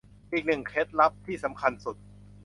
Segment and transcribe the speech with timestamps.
[0.31, 1.95] อีกหนึ่งเคล็ดลับที่สำคัญสุด